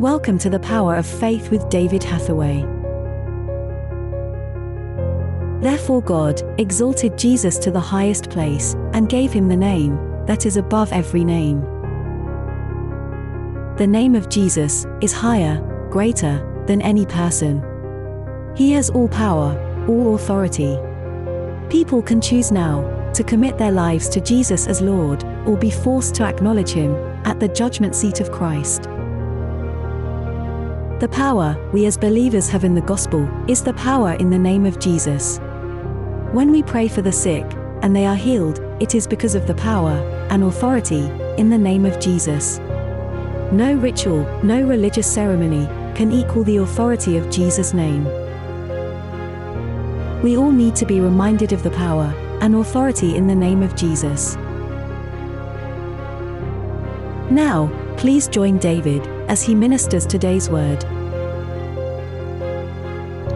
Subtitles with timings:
[0.00, 2.62] Welcome to the Power of Faith with David Hathaway.
[5.60, 10.56] Therefore, God exalted Jesus to the highest place and gave him the name that is
[10.56, 11.60] above every name.
[13.76, 15.60] The name of Jesus is higher,
[15.90, 17.62] greater than any person.
[18.56, 19.52] He has all power,
[19.86, 20.78] all authority.
[21.68, 26.14] People can choose now to commit their lives to Jesus as Lord or be forced
[26.14, 26.94] to acknowledge him
[27.26, 28.88] at the judgment seat of Christ.
[31.00, 34.66] The power we as believers have in the gospel is the power in the name
[34.66, 35.38] of Jesus.
[36.32, 37.46] When we pray for the sick
[37.80, 39.96] and they are healed, it is because of the power
[40.28, 41.08] and authority
[41.38, 42.58] in the name of Jesus.
[43.50, 48.04] No ritual, no religious ceremony can equal the authority of Jesus' name.
[50.22, 53.74] We all need to be reminded of the power and authority in the name of
[53.74, 54.36] Jesus.
[57.30, 60.82] Now, please join David as he ministers today's word.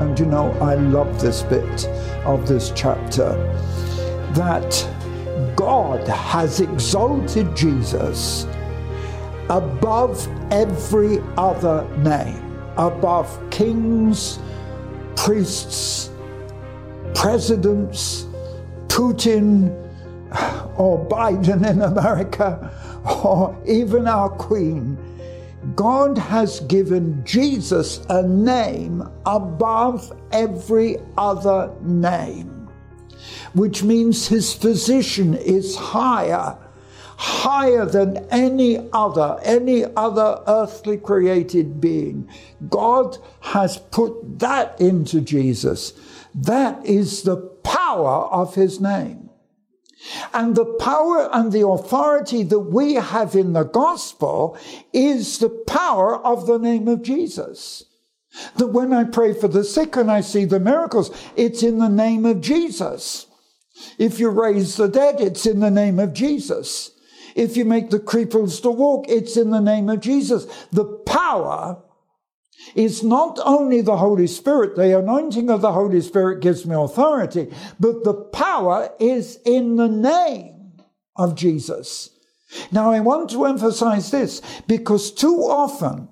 [0.00, 1.86] And you know, I love this bit
[2.26, 3.32] of this chapter
[4.32, 8.48] that God has exalted Jesus
[9.48, 12.42] above every other name,
[12.76, 14.40] above kings,
[15.14, 16.10] priests,
[17.14, 18.26] presidents,
[18.88, 19.70] Putin,
[20.76, 22.72] or Biden in America,
[23.24, 24.98] or even our Queen.
[25.74, 32.68] God has given Jesus a name above every other name,
[33.54, 36.56] which means his position is higher,
[37.16, 42.28] higher than any other, any other earthly created being.
[42.68, 45.94] God has put that into Jesus.
[46.34, 49.30] That is the power of his name.
[50.32, 54.58] And the power and the authority that we have in the gospel
[54.92, 57.84] is the power of the name of Jesus.
[58.56, 61.88] That when I pray for the sick and I see the miracles, it's in the
[61.88, 63.26] name of Jesus.
[63.98, 66.90] If you raise the dead, it's in the name of Jesus.
[67.34, 70.46] If you make the cripples to walk, it's in the name of Jesus.
[70.70, 71.82] The power
[72.74, 77.52] is not only the Holy Spirit, the anointing of the Holy Spirit gives me authority,
[77.78, 80.72] but the power is in the name
[81.16, 82.10] of Jesus.
[82.70, 86.08] Now, I want to emphasize this because too often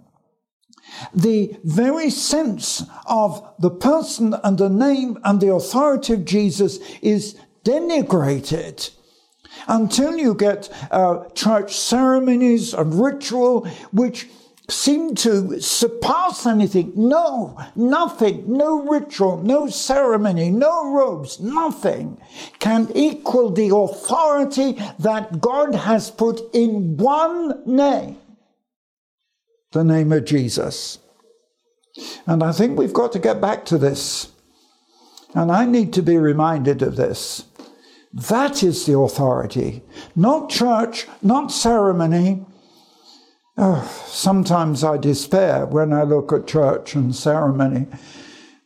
[1.15, 7.39] the very sense of the person and the name and the authority of Jesus is
[7.65, 8.91] denigrated
[9.69, 14.29] until you get uh, church ceremonies and ritual which
[14.72, 16.93] seem to surpass anything.
[16.97, 22.19] No, nothing, no ritual, no ceremony, no robes, nothing
[22.59, 28.19] can equal the authority that God has put in one name
[29.72, 30.99] the name of Jesus.
[32.27, 34.31] And I think we've got to get back to this.
[35.34, 37.44] And I need to be reminded of this.
[38.12, 39.82] That is the authority,
[40.15, 42.44] not church, not ceremony,
[43.59, 47.87] Oh, sometimes I despair when I look at church and ceremony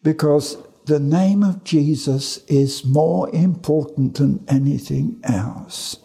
[0.02, 5.98] because the name of Jesus is more important than anything else.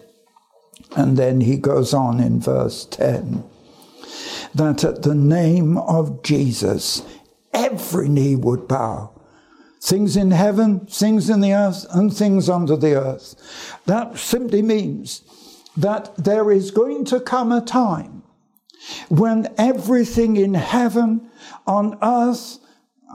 [0.96, 3.44] And then he goes on in verse 10
[4.56, 7.04] that at the name of Jesus,
[7.54, 9.12] every knee would bow.
[9.80, 13.36] Things in heaven, things in the earth, and things under the earth.
[13.86, 15.22] That simply means
[15.78, 18.21] that there is going to come a time
[19.10, 21.30] when everything in heaven,
[21.68, 22.60] on earth,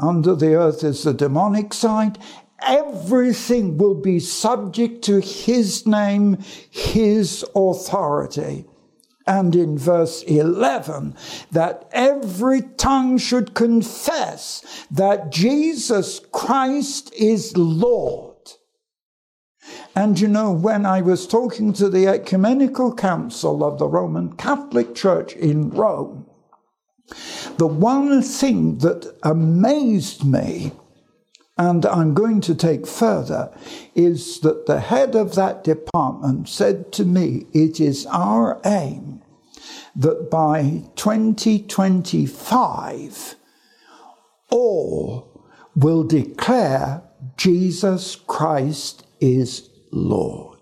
[0.00, 2.18] under the earth is the demonic side,
[2.62, 6.38] everything will be subject to his name,
[6.70, 8.66] his authority.
[9.26, 11.16] And in verse 11,
[11.50, 18.35] that every tongue should confess that Jesus Christ is Lord
[19.96, 24.94] and you know, when I was talking to the Ecumenical Council of the Roman Catholic
[24.94, 26.26] Church in Rome,
[27.56, 30.72] the one thing that amazed me,
[31.56, 33.50] and I'm going to take further,
[33.94, 39.22] is that the head of that department said to me, It is our aim
[39.94, 43.34] that by 2025,
[44.50, 45.42] all
[45.74, 47.02] will declare
[47.38, 50.58] Jesus Christ is Lord.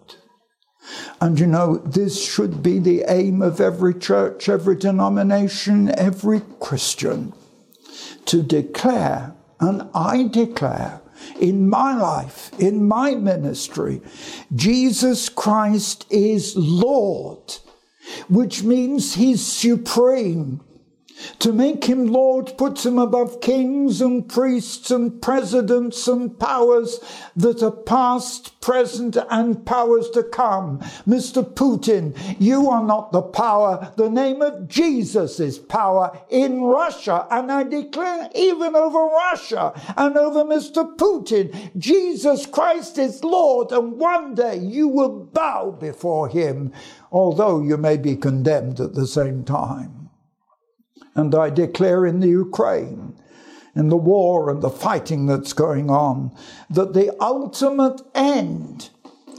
[1.20, 7.32] And you know, this should be the aim of every church, every denomination, every Christian
[8.26, 11.00] to declare, and I declare
[11.40, 14.00] in my life, in my ministry,
[14.54, 17.54] Jesus Christ is Lord,
[18.28, 20.60] which means He's supreme.
[21.40, 26.98] To make him Lord puts him above kings and priests and presidents and powers
[27.36, 30.80] that are past, present, and powers to come.
[31.06, 31.44] Mr.
[31.44, 33.92] Putin, you are not the power.
[33.96, 37.26] The name of Jesus is power in Russia.
[37.30, 40.96] And I declare even over Russia and over Mr.
[40.96, 43.70] Putin, Jesus Christ is Lord.
[43.70, 46.72] And one day you will bow before him,
[47.12, 50.03] although you may be condemned at the same time.
[51.14, 53.14] And I declare in the Ukraine,
[53.74, 56.34] in the war and the fighting that's going on,
[56.70, 58.90] that the ultimate end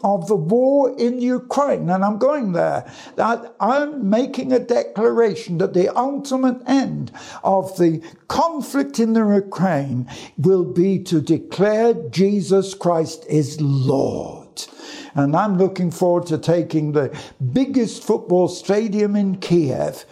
[0.03, 5.73] of the war in Ukraine, and I'm going there, that I'm making a declaration that
[5.73, 7.11] the ultimate end
[7.43, 10.07] of the conflict in the Ukraine
[10.37, 14.65] will be to declare Jesus Christ is Lord.
[15.15, 17.17] And I'm looking forward to taking the
[17.53, 20.05] biggest football stadium in Kiev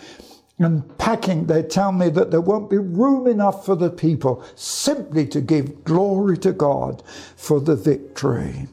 [0.60, 5.26] and packing, they tell me that there won't be room enough for the people simply
[5.28, 7.02] to give glory to God
[7.36, 8.68] for the victory.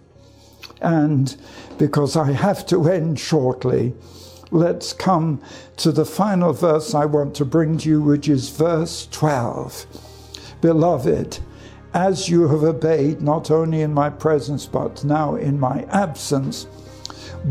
[0.80, 1.36] And
[1.78, 3.94] because I have to end shortly,
[4.50, 5.42] let's come
[5.78, 9.86] to the final verse I want to bring to you, which is verse 12.
[10.60, 11.38] Beloved,
[11.94, 16.66] as you have obeyed not only in my presence but now in my absence,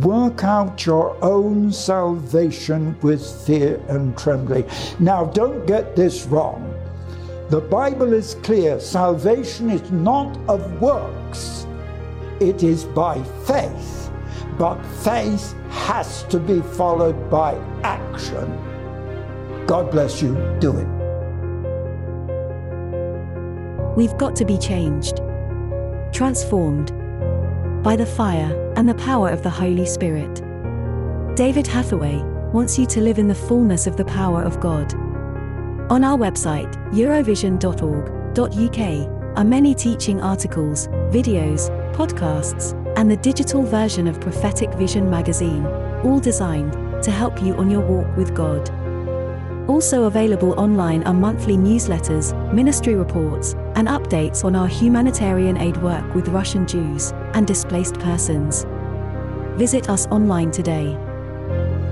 [0.01, 4.65] Work out your own salvation with fear and trembling.
[5.00, 6.73] Now, don't get this wrong.
[7.50, 11.65] The Bible is clear salvation is not of works,
[12.39, 14.11] it is by faith.
[14.59, 18.69] But faith has to be followed by action.
[19.65, 20.35] God bless you.
[20.59, 20.88] Do it.
[23.95, 25.21] We've got to be changed,
[26.13, 26.91] transformed
[27.83, 30.43] by the fire and the power of the Holy Spirit.
[31.35, 32.21] David Hathaway
[32.53, 34.93] wants you to live in the fullness of the power of God.
[35.91, 44.19] On our website, eurovision.org.uk, are many teaching articles, videos, podcasts, and the digital version of
[44.19, 45.65] Prophetic Vision magazine,
[46.03, 46.73] all designed
[47.03, 48.69] to help you on your walk with God.
[49.69, 56.16] Also available online are monthly newsletters, ministry reports, and updates on our humanitarian aid work
[56.16, 58.66] with Russian Jews and displaced persons.
[59.60, 60.98] Visit us online today.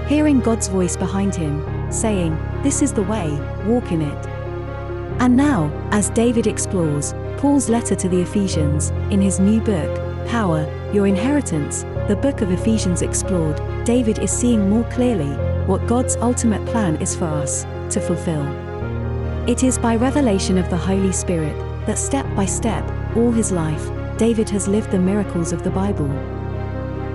[0.07, 1.61] Hearing God's voice behind him,
[1.91, 3.29] saying, This is the way,
[3.65, 4.34] walk in it.
[5.19, 10.65] And now, as David explores Paul's letter to the Ephesians in his new book, Power,
[10.93, 15.31] Your Inheritance, the book of Ephesians explored, David is seeing more clearly
[15.65, 17.63] what God's ultimate plan is for us
[17.93, 18.45] to fulfill.
[19.47, 22.83] It is by revelation of the Holy Spirit that step by step,
[23.15, 26.07] all his life, David has lived the miracles of the Bible.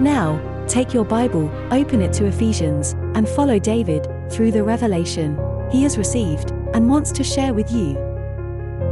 [0.01, 5.39] Now, take your Bible, open it to Ephesians, and follow David through the revelation
[5.71, 7.97] he has received and wants to share with you.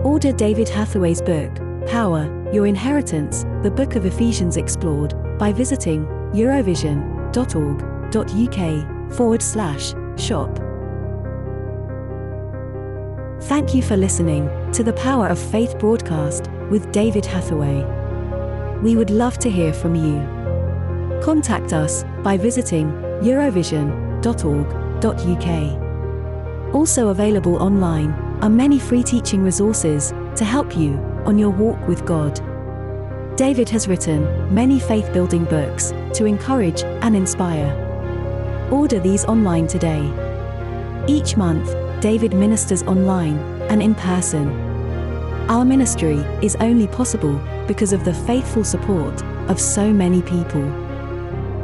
[0.05, 1.55] Order David Hathaway's book,
[1.87, 10.57] Power, Your Inheritance, the Book of Ephesians Explored, by visiting eurovision.org.uk forward slash shop.
[13.43, 17.85] Thank you for listening to the Power of Faith broadcast with David Hathaway.
[18.83, 20.21] We would love to hear from you.
[21.23, 22.91] Contact us by visiting
[23.23, 25.88] eurovision.org.uk.
[26.75, 28.11] Also available online
[28.43, 30.95] are many free teaching resources to help you
[31.25, 32.41] on your walk with God.
[33.37, 37.73] David has written many faith building books to encourage and inspire.
[38.71, 40.03] Order these online today.
[41.07, 43.39] Each month, David ministers online
[43.71, 44.49] and in person.
[45.49, 50.69] Our ministry is only possible because of the faithful support of so many people.